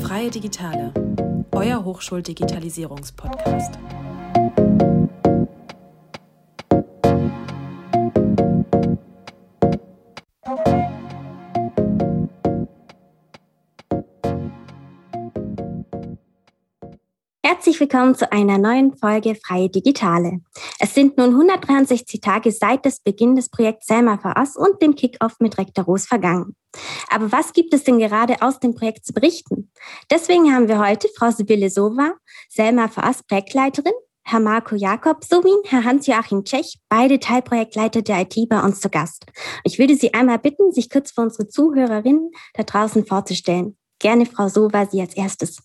[0.00, 0.92] Freie Digitale,
[1.52, 3.78] euer Hochschuldigitalisierungspodcast.
[17.82, 20.38] Willkommen zu einer neuen Folge Freie Digitale.
[20.78, 25.40] Es sind nun 163 Tage seit des Beginn des Projekts Selma Us und dem Kickoff
[25.40, 26.54] mit Rektor Roos vergangen.
[27.10, 29.72] Aber was gibt es denn gerade aus dem Projekt zu berichten?
[30.08, 32.12] Deswegen haben wir heute Frau Sibylle Sova,
[32.48, 38.60] Selma Us Projektleiterin, Herr Marco Jakob sowie Herr Hans-Joachim Tschech, beide Teilprojektleiter der IT bei
[38.62, 39.26] uns zu Gast.
[39.64, 43.76] Ich würde Sie einmal bitten, sich kurz für unsere Zuhörerinnen da draußen vorzustellen.
[43.98, 45.58] Gerne Frau Sova, Sie als erstes.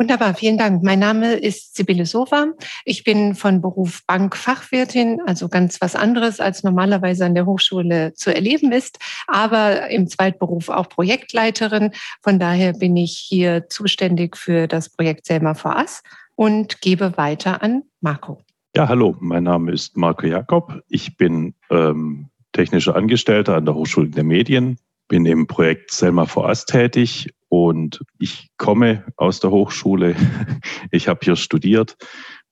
[0.00, 0.84] Wunderbar, vielen Dank.
[0.84, 2.52] Mein Name ist Sibylle Sofa.
[2.84, 8.32] Ich bin von Beruf Bankfachwirtin, also ganz was anderes, als normalerweise an der Hochschule zu
[8.32, 11.90] erleben ist, aber im Zweitberuf auch Projektleiterin.
[12.22, 16.04] Von daher bin ich hier zuständig für das Projekt Selma for Us
[16.36, 18.40] und gebe weiter an Marco.
[18.76, 20.80] Ja, hallo, mein Name ist Marco Jakob.
[20.88, 26.44] Ich bin ähm, technischer Angestellter an der Hochschule der Medien, bin im Projekt Selma for
[26.44, 30.14] Us tätig und ich komme aus der Hochschule.
[30.90, 31.96] Ich habe hier studiert.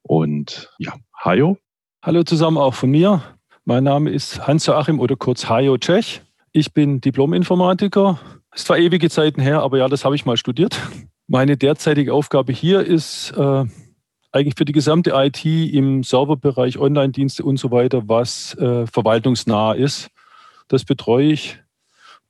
[0.03, 0.95] Und ja,
[1.25, 1.59] Hajo.
[2.03, 3.23] Hallo zusammen auch von mir.
[3.65, 6.23] Mein Name ist Hans-Joachim oder kurz Hajo Tschech.
[6.53, 8.21] Ich bin Diplom-Informatiker.
[8.55, 10.81] Ist zwar ewige Zeiten her, aber ja, das habe ich mal studiert.
[11.27, 13.65] Meine derzeitige Aufgabe hier ist äh,
[14.33, 20.11] eigentlich für die gesamte IT im Serverbereich, Online-Dienste und so weiter, was äh, verwaltungsnah ist.
[20.69, 21.59] Das betreue ich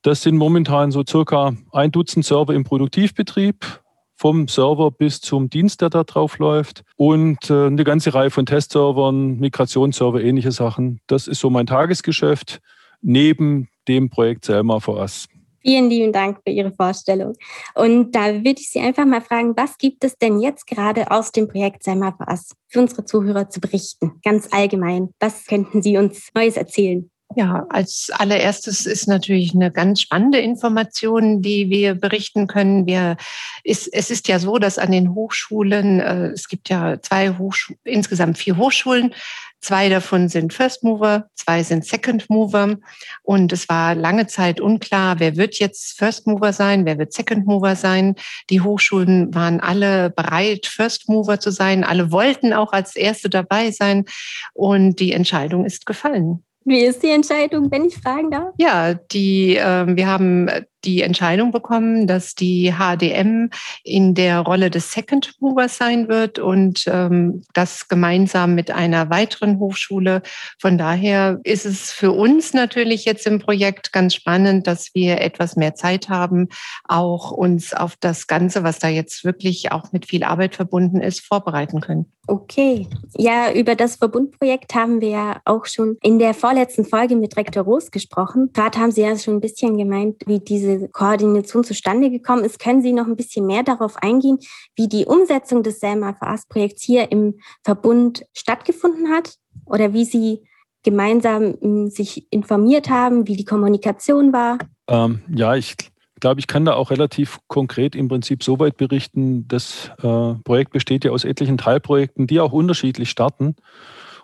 [0.07, 3.81] das sind momentan so circa ein Dutzend Server im Produktivbetrieb,
[4.15, 8.45] vom Server bis zum Dienst, der da drauf läuft und äh, eine ganze Reihe von
[8.45, 11.01] Testservern, Migrationsserver, ähnliche Sachen.
[11.07, 12.61] Das ist so mein Tagesgeschäft
[13.01, 15.27] neben dem Projekt Selma for Us.
[15.59, 17.33] Vielen lieben Dank für Ihre Vorstellung.
[17.75, 21.33] Und da würde ich Sie einfach mal fragen, was gibt es denn jetzt gerade aus
[21.33, 24.21] dem Projekt Selma for Us für unsere Zuhörer zu berichten?
[24.23, 25.09] Ganz allgemein.
[25.19, 27.11] Was könnten Sie uns Neues erzählen?
[27.35, 32.87] Ja, als allererstes ist natürlich eine ganz spannende Information, die wir berichten können.
[32.87, 33.17] Wir,
[33.63, 37.79] ist, es ist ja so, dass an den Hochschulen, äh, es gibt ja zwei Hochschulen,
[37.83, 39.13] insgesamt vier Hochschulen.
[39.59, 42.77] Zwei davon sind First Mover, zwei sind Second Mover.
[43.23, 47.45] Und es war lange Zeit unklar, wer wird jetzt First Mover sein, wer wird Second
[47.45, 48.15] Mover sein.
[48.49, 51.83] Die Hochschulen waren alle bereit, First Mover zu sein.
[51.83, 54.05] Alle wollten auch als Erste dabei sein.
[54.53, 56.43] Und die Entscheidung ist gefallen.
[56.67, 58.53] Wie ist die Entscheidung, wenn ich fragen darf?
[58.57, 60.49] Ja, die, äh, wir haben
[60.87, 63.49] die Entscheidung bekommen, dass die HDM
[63.83, 69.59] in der Rolle des Second Movers sein wird und ähm, das gemeinsam mit einer weiteren
[69.59, 70.21] Hochschule.
[70.59, 75.57] Von daher ist es für uns natürlich jetzt im Projekt ganz spannend, dass wir etwas
[75.57, 76.47] mehr Zeit haben,
[76.87, 81.19] auch uns auf das Ganze, was da jetzt wirklich auch mit viel Arbeit verbunden ist,
[81.19, 82.11] vorbereiten können.
[82.27, 82.87] Okay.
[83.15, 87.63] Ja, über das Verbundprojekt haben wir ja auch schon in der vorletzten Folge mit Rektor
[87.63, 88.49] Roos gesprochen.
[88.53, 92.59] Gerade haben Sie ja schon ein bisschen gemeint, wie diese Koordination zustande gekommen ist.
[92.59, 94.39] Können Sie noch ein bisschen mehr darauf eingehen,
[94.75, 99.35] wie die Umsetzung des Selma VAS-Projekts hier im Verbund stattgefunden hat
[99.65, 100.47] oder wie Sie
[100.83, 104.57] gemeinsam hm, sich informiert haben, wie die Kommunikation war?
[104.87, 105.75] Ähm, ja, ich
[106.19, 109.47] glaube, ich kann da auch relativ konkret im Prinzip so weit berichten.
[109.47, 113.55] Das äh, Projekt besteht ja aus etlichen Teilprojekten, die auch unterschiedlich starten.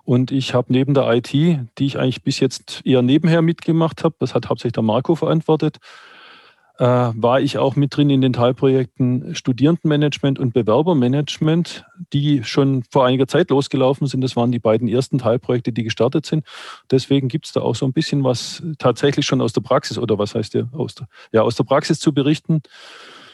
[0.05, 4.15] Und ich habe neben der IT, die ich eigentlich bis jetzt eher nebenher mitgemacht habe,
[4.19, 5.77] das hat hauptsächlich der Marco verantwortet,
[6.79, 13.05] äh, war ich auch mit drin in den Teilprojekten Studierendenmanagement und Bewerbermanagement, die schon vor
[13.05, 14.21] einiger Zeit losgelaufen sind.
[14.21, 16.45] Das waren die beiden ersten Teilprojekte, die gestartet sind.
[16.89, 20.17] Deswegen gibt es da auch so ein bisschen was tatsächlich schon aus der Praxis oder
[20.17, 22.61] was heißt ja aus der, ja, aus der Praxis zu berichten.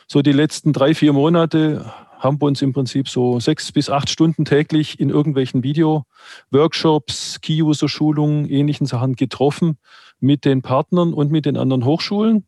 [0.08, 1.86] So die letzten drei, vier Monate
[2.18, 8.50] haben wir uns im Prinzip so sechs bis acht Stunden täglich in irgendwelchen Video-Workshops, Key-User-Schulungen,
[8.50, 9.78] ähnlichen Sachen getroffen
[10.20, 12.44] mit den Partnern und mit den anderen Hochschulen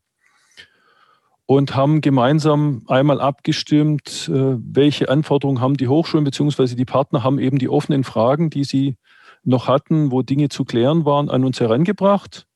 [1.52, 6.76] und haben gemeinsam einmal abgestimmt, äh, welche Anforderungen haben die Hochschulen bzw.
[6.76, 8.96] die Partner haben eben die offenen Fragen, die sie
[9.44, 12.48] noch hatten, wo Dinge zu klären waren, an uns herangebracht.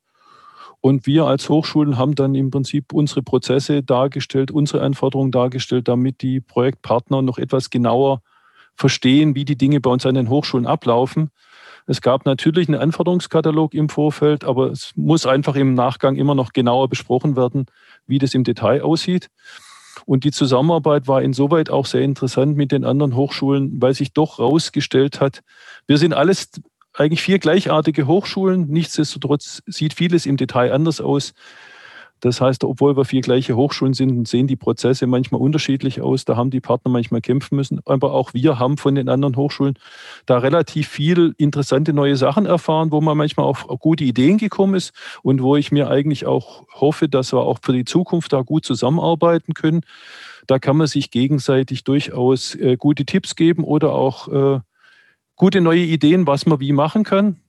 [0.80, 6.22] Und wir als Hochschulen haben dann im Prinzip unsere Prozesse dargestellt, unsere Anforderungen dargestellt, damit
[6.22, 8.22] die Projektpartner noch etwas genauer
[8.76, 11.28] verstehen, wie die Dinge bei uns an den Hochschulen ablaufen.
[11.86, 16.52] Es gab natürlich einen Anforderungskatalog im Vorfeld, aber es muss einfach im Nachgang immer noch
[16.52, 17.66] genauer besprochen werden,
[18.06, 19.30] wie das im Detail aussieht.
[20.04, 24.38] Und die Zusammenarbeit war insoweit auch sehr interessant mit den anderen Hochschulen, weil sich doch
[24.38, 25.40] herausgestellt hat,
[25.86, 26.50] wir sind alles
[26.92, 28.68] eigentlich vier gleichartige Hochschulen.
[28.68, 31.34] Nichtsdestotrotz sieht vieles im Detail anders aus.
[32.20, 36.24] Das heißt, obwohl wir vier gleiche Hochschulen sind, sehen die Prozesse manchmal unterschiedlich aus.
[36.24, 37.80] Da haben die Partner manchmal kämpfen müssen.
[37.84, 39.78] Aber auch wir haben von den anderen Hochschulen
[40.24, 44.92] da relativ viel interessante neue Sachen erfahren, wo man manchmal auf gute Ideen gekommen ist
[45.22, 48.64] und wo ich mir eigentlich auch hoffe, dass wir auch für die Zukunft da gut
[48.64, 49.82] zusammenarbeiten können.
[50.46, 54.60] Da kann man sich gegenseitig durchaus äh, gute Tipps geben oder auch äh,
[55.34, 57.40] gute neue Ideen, was man wie machen kann.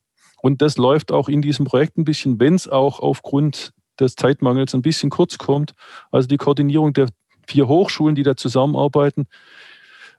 [0.42, 4.74] Und das läuft auch in diesem Projekt ein bisschen, wenn es auch aufgrund des Zeitmangels
[4.74, 5.74] ein bisschen kurz kommt.
[6.12, 7.08] Also die Koordinierung der
[7.48, 9.28] vier Hochschulen, die da zusammenarbeiten,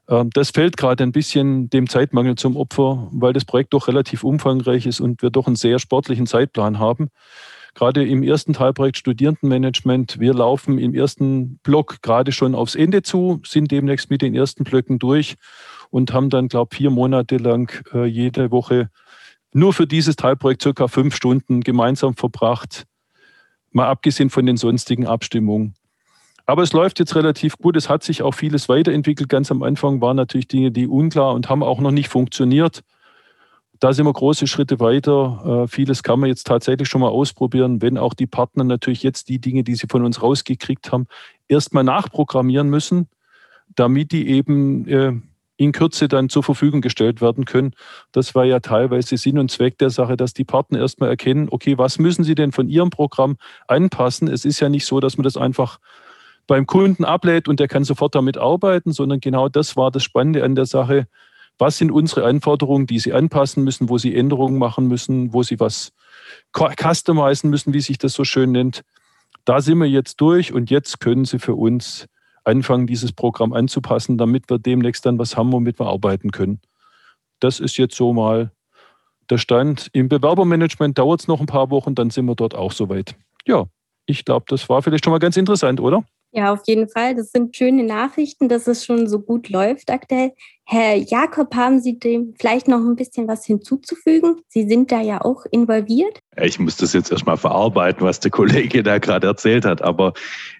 [0.08, 4.24] ähm, das fällt gerade ein bisschen dem Zeitmangel zum Opfer, weil das Projekt doch relativ
[4.24, 7.10] umfangreich ist und wir doch einen sehr sportlichen Zeitplan haben.
[7.74, 13.40] Gerade im ersten Teilprojekt Studierendenmanagement, wir laufen im ersten Block gerade schon aufs Ende zu,
[13.44, 15.36] sind demnächst mit den ersten Blöcken durch
[15.90, 18.90] und haben dann, glaube ich, vier Monate lang äh, jede Woche
[19.52, 22.84] nur für dieses Teilprojekt circa fünf Stunden gemeinsam verbracht,
[23.72, 25.74] mal abgesehen von den sonstigen Abstimmungen.
[26.46, 27.76] Aber es läuft jetzt relativ gut.
[27.76, 29.28] Es hat sich auch vieles weiterentwickelt.
[29.28, 32.82] Ganz am Anfang waren natürlich Dinge, die unklar und haben auch noch nicht funktioniert.
[33.80, 35.64] Da sind wir große Schritte weiter.
[35.64, 39.28] Äh, vieles kann man jetzt tatsächlich schon mal ausprobieren, wenn auch die Partner natürlich jetzt
[39.28, 41.06] die Dinge, die sie von uns rausgekriegt haben,
[41.48, 43.08] erstmal nachprogrammieren müssen,
[43.76, 45.12] damit die eben äh,
[45.58, 47.72] in Kürze dann zur Verfügung gestellt werden können.
[48.12, 51.76] Das war ja teilweise Sinn und Zweck der Sache, dass die Partner erstmal erkennen, okay,
[51.76, 54.28] was müssen sie denn von ihrem Programm anpassen?
[54.28, 55.80] Es ist ja nicht so, dass man das einfach
[56.46, 60.44] beim Kunden ablädt und der kann sofort damit arbeiten, sondern genau das war das Spannende
[60.44, 61.08] an der Sache.
[61.58, 65.58] Was sind unsere Anforderungen, die sie anpassen müssen, wo sie Änderungen machen müssen, wo sie
[65.58, 65.92] was
[66.56, 68.82] customizen müssen, wie sich das so schön nennt.
[69.44, 72.06] Da sind wir jetzt durch und jetzt können sie für uns
[72.48, 76.60] anfangen, dieses Programm anzupassen, damit wir demnächst dann was haben, womit wir arbeiten können.
[77.40, 78.50] Das ist jetzt so mal
[79.30, 79.88] der Stand.
[79.92, 83.14] Im Bewerbermanagement dauert es noch ein paar Wochen, dann sind wir dort auch soweit.
[83.46, 83.66] Ja,
[84.06, 86.04] ich glaube, das war vielleicht schon mal ganz interessant, oder?
[86.30, 87.14] Ja, auf jeden Fall.
[87.14, 90.32] Das sind schöne Nachrichten, dass es schon so gut läuft aktuell.
[90.64, 94.36] Herr Jakob, haben Sie dem vielleicht noch ein bisschen was hinzuzufügen?
[94.48, 96.20] Sie sind da ja auch involviert.
[96.36, 99.80] Ich muss das jetzt erstmal verarbeiten, was der Kollege da gerade erzählt hat.
[99.80, 100.12] Aber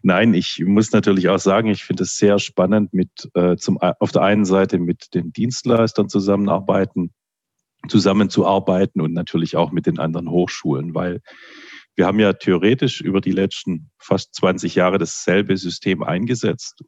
[0.03, 4.11] nein, ich muss natürlich auch sagen, ich finde es sehr spannend, mit äh, zum, auf
[4.11, 7.13] der einen Seite mit den Dienstleistern zusammenarbeiten,
[7.89, 11.21] zusammenzuarbeiten und natürlich auch mit den anderen Hochschulen, weil
[11.99, 16.85] wir haben ja theoretisch über die letzten fast 20 Jahre dasselbe System eingesetzt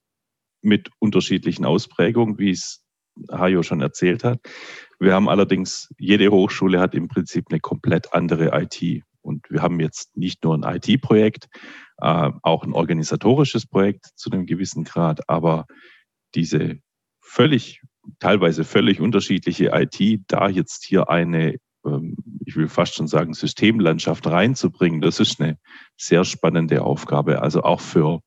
[0.63, 2.85] mit unterschiedlichen Ausprägungen, wie es
[3.29, 4.39] Hajo schon erzählt hat.
[5.01, 9.03] Wir haben allerdings, jede Hochschule hat im Prinzip eine komplett andere IT.
[9.21, 11.49] Und wir haben jetzt nicht nur ein IT-Projekt,
[11.99, 15.67] äh, auch ein organisatorisches Projekt zu einem gewissen Grad, aber
[16.37, 16.79] diese
[17.21, 17.83] völlig,
[18.21, 21.57] teilweise völlig unterschiedliche IT, da jetzt hier eine
[22.45, 25.59] ich will fast schon sagen, Systemlandschaft reinzubringen, das ist eine
[25.97, 27.43] sehr spannende Aufgabe.
[27.43, 28.21] Also auch für,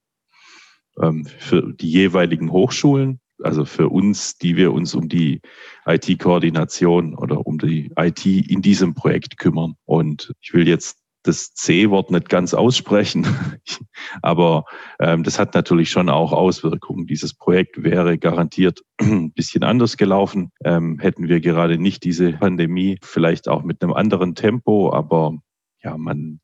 [1.02, 5.42] ähm, für die jeweiligen Hochschulen, also für uns, die wir uns um die
[5.86, 9.76] IT-Koordination oder um die IT in diesem Projekt kümmern.
[9.86, 13.26] Und ich will jetzt das C-Wort nicht ganz aussprechen,
[14.22, 14.66] aber
[15.00, 17.08] ähm, das hat natürlich schon auch Auswirkungen.
[17.08, 23.00] Dieses Projekt wäre garantiert ein bisschen anders gelaufen, ähm, hätten wir gerade nicht diese Pandemie,
[23.02, 25.38] vielleicht auch mit einem anderen Tempo, aber
[25.82, 26.40] ja, man,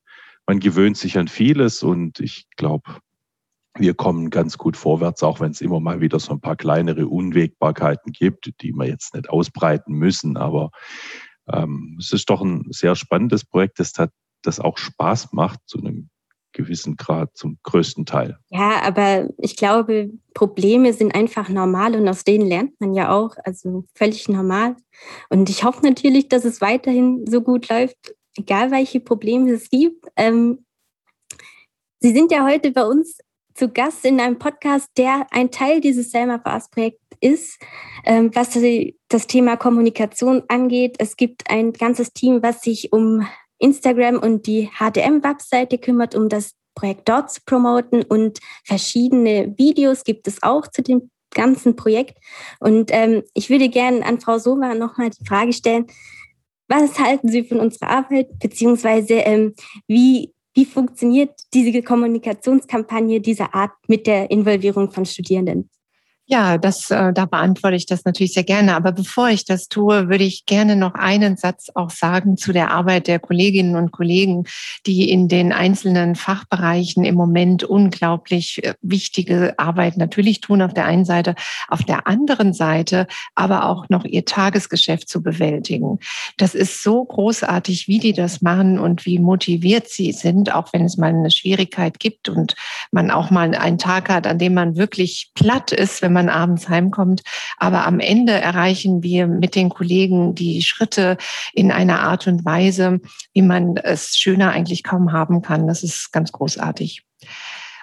[0.47, 2.99] man gewöhnt sich an vieles und ich glaube,
[3.77, 7.07] wir kommen ganz gut vorwärts, auch wenn es immer mal wieder so ein paar kleinere
[7.07, 10.37] Unwägbarkeiten gibt, die wir jetzt nicht ausbreiten müssen.
[10.37, 10.71] Aber
[11.51, 13.79] ähm, es ist doch ein sehr spannendes Projekt.
[13.79, 16.09] Es hat das auch Spaß macht zu einem
[16.51, 18.37] gewissen Grad zum größten Teil.
[18.49, 23.35] Ja, aber ich glaube, Probleme sind einfach normal und aus denen lernt man ja auch,
[23.43, 24.75] also völlig normal.
[25.29, 30.05] Und ich hoffe natürlich, dass es weiterhin so gut läuft, egal welche Probleme es gibt.
[30.15, 30.65] Ähm,
[32.01, 33.19] Sie sind ja heute bei uns
[33.55, 37.59] zu Gast in einem Podcast, der ein Teil dieses Selma Fast Projekt ist,
[38.05, 38.57] ähm, was
[39.09, 40.95] das Thema Kommunikation angeht.
[40.99, 43.27] Es gibt ein ganzes Team, was sich um
[43.59, 50.27] Instagram und die HDM-Webseite kümmert, um das Projekt dort zu promoten und verschiedene Videos gibt
[50.27, 52.17] es auch zu dem ganzen Projekt.
[52.59, 55.87] Und ähm, ich würde gerne an Frau Soma nochmal die Frage stellen,
[56.67, 59.55] was halten Sie von unserer Arbeit, beziehungsweise ähm,
[59.87, 65.69] wie, wie funktioniert diese Kommunikationskampagne dieser Art mit der Involvierung von Studierenden?
[66.31, 68.75] Ja, das, äh, da beantworte ich das natürlich sehr gerne.
[68.75, 72.69] Aber bevor ich das tue, würde ich gerne noch einen Satz auch sagen zu der
[72.69, 74.43] Arbeit der Kolleginnen und Kollegen,
[74.85, 80.85] die in den einzelnen Fachbereichen im Moment unglaublich äh, wichtige Arbeit natürlich tun auf der
[80.85, 81.33] einen Seite,
[81.67, 85.97] auf der anderen Seite aber auch noch ihr Tagesgeschäft zu bewältigen.
[86.37, 90.85] Das ist so großartig, wie die das machen und wie motiviert sie sind, auch wenn
[90.85, 92.53] es mal eine Schwierigkeit gibt und
[92.91, 96.29] man auch mal einen Tag hat, an dem man wirklich platt ist, wenn man man
[96.29, 97.21] abends heimkommt.
[97.57, 101.17] Aber am Ende erreichen wir mit den Kollegen die Schritte
[101.53, 102.99] in einer Art und Weise,
[103.33, 105.67] wie man es schöner eigentlich kaum haben kann.
[105.67, 107.03] Das ist ganz großartig.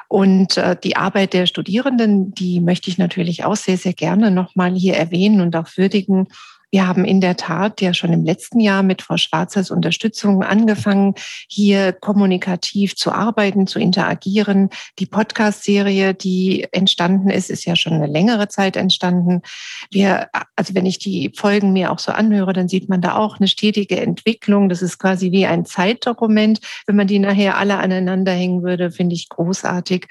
[0.08, 4.72] Und äh, die Arbeit der Studierenden, die möchte ich natürlich auch sehr, sehr gerne nochmal
[4.74, 6.28] hier erwähnen und auch würdigen.
[6.70, 11.14] Wir haben in der Tat ja schon im letzten Jahr mit Frau Schwarzers Unterstützung angefangen,
[11.49, 14.70] hier kommunikativ zu arbeiten, zu interagieren.
[14.99, 19.42] Die Podcast-Serie, die entstanden ist, ist ja schon eine längere Zeit entstanden.
[19.90, 23.38] Wir, also wenn ich die Folgen mir auch so anhöre, dann sieht man da auch
[23.38, 24.68] eine stetige Entwicklung.
[24.68, 26.61] Das ist quasi wie ein Zeitdokument.
[26.87, 30.08] Wenn man die nachher alle aneinander hängen würde, finde ich großartig.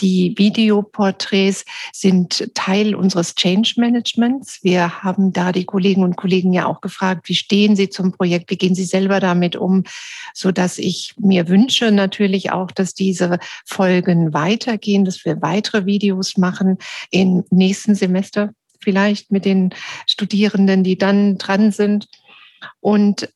[0.00, 4.60] Die Videoporträts sind Teil unseres Change Managements.
[4.62, 8.50] Wir haben da die Kolleginnen und Kollegen ja auch gefragt, wie stehen sie zum Projekt,
[8.50, 9.84] wie gehen sie selber damit um,
[10.34, 16.36] so dass ich mir wünsche natürlich auch, dass diese Folgen weitergehen, dass wir weitere Videos
[16.36, 16.78] machen
[17.10, 18.50] im nächsten Semester
[18.80, 19.74] vielleicht mit den
[20.06, 22.08] Studierenden, die dann dran sind.
[22.80, 23.28] Und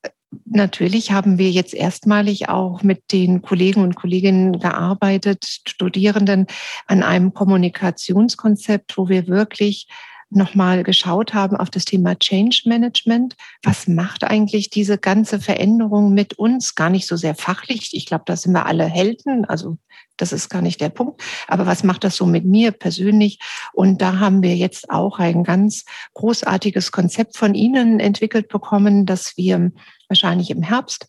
[0.46, 6.46] Natürlich haben wir jetzt erstmalig auch mit den Kollegen und Kolleginnen gearbeitet, Studierenden,
[6.86, 9.88] an einem Kommunikationskonzept, wo wir wirklich
[10.36, 13.36] nochmal geschaut haben auf das Thema Change Management.
[13.62, 16.74] Was macht eigentlich diese ganze Veränderung mit uns?
[16.74, 17.90] Gar nicht so sehr fachlich.
[17.92, 19.44] Ich glaube, da sind wir alle Helden.
[19.44, 19.78] Also
[20.16, 21.22] das ist gar nicht der Punkt.
[21.48, 23.38] Aber was macht das so mit mir persönlich?
[23.72, 25.84] Und da haben wir jetzt auch ein ganz
[26.14, 29.72] großartiges Konzept von Ihnen entwickelt bekommen, dass wir
[30.08, 31.06] wahrscheinlich im Herbst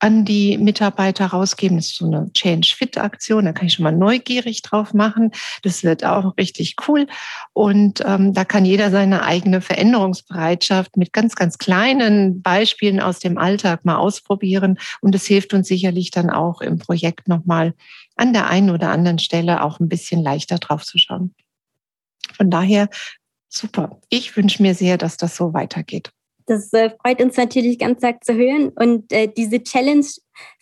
[0.00, 1.76] an die Mitarbeiter rausgeben.
[1.76, 3.44] Das ist so eine Change-Fit-Aktion.
[3.44, 5.30] Da kann ich schon mal neugierig drauf machen.
[5.62, 7.06] Das wird auch richtig cool.
[7.52, 13.36] Und ähm, da kann jeder seine eigene Veränderungsbereitschaft mit ganz, ganz kleinen Beispielen aus dem
[13.38, 14.78] Alltag mal ausprobieren.
[15.02, 17.74] Und es hilft uns sicherlich dann auch im Projekt nochmal
[18.16, 21.34] an der einen oder anderen Stelle auch ein bisschen leichter drauf zu schauen.
[22.36, 22.88] Von daher
[23.48, 24.00] super.
[24.08, 26.10] Ich wünsche mir sehr, dass das so weitergeht.
[26.46, 28.70] Das äh, freut uns natürlich ganz arg zu hören.
[28.70, 30.06] Und äh, diese Challenge,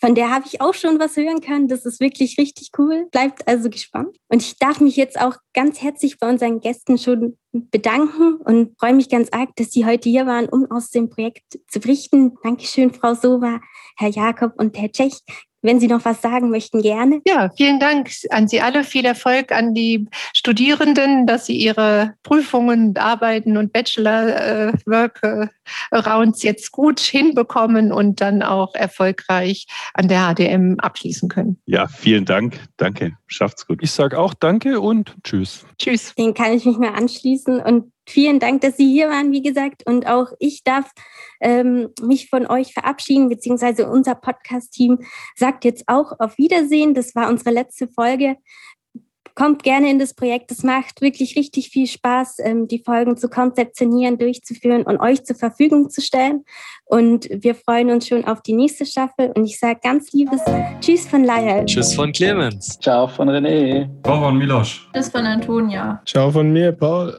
[0.00, 1.68] von der habe ich auch schon was hören können.
[1.68, 3.06] Das ist wirklich richtig cool.
[3.10, 4.16] Bleibt also gespannt.
[4.28, 8.94] Und ich darf mich jetzt auch ganz herzlich bei unseren Gästen schon bedanken und freue
[8.94, 12.36] mich ganz arg, dass Sie heute hier waren, um aus dem Projekt zu berichten.
[12.42, 13.60] Dankeschön, Frau Sova,
[13.96, 15.20] Herr Jakob und Herr Tschech.
[15.62, 17.20] Wenn Sie noch was sagen möchten, gerne.
[17.26, 18.84] Ja, vielen Dank an Sie alle.
[18.84, 27.90] Viel Erfolg an die Studierenden, dass sie ihre Prüfungen, Arbeiten und Bachelor-Work-Rounds jetzt gut hinbekommen
[27.92, 31.60] und dann auch erfolgreich an der HDM abschließen können.
[31.66, 32.60] Ja, vielen Dank.
[32.76, 33.16] Danke.
[33.26, 33.80] Schafft's gut.
[33.82, 35.66] Ich sage auch Danke und Tschüss.
[35.78, 36.14] Tschüss.
[36.16, 39.86] Den kann ich mich mal anschließen und vielen Dank, dass Sie hier waren, wie gesagt.
[39.86, 40.90] Und auch ich darf
[41.40, 45.00] ähm, mich von euch verabschieden, beziehungsweise unser Podcast-Team
[45.36, 46.94] sagt jetzt auch auf Wiedersehen.
[46.94, 48.36] Das war unsere letzte Folge.
[49.38, 50.50] Kommt gerne in das Projekt.
[50.50, 55.36] Es macht wirklich richtig viel Spaß, ähm, die Folgen zu konzeptionieren, durchzuführen und euch zur
[55.36, 56.44] Verfügung zu stellen.
[56.86, 59.30] Und wir freuen uns schon auf die nächste Staffel.
[59.36, 60.40] Und ich sage ganz liebes
[60.80, 61.64] Tschüss von Lyle.
[61.66, 62.80] Tschüss von Clemens.
[62.80, 63.88] Ciao von René.
[64.02, 64.80] Ciao von Milos.
[64.92, 66.02] Tschüss von Antonia.
[66.04, 67.16] Ciao von mir, Paul.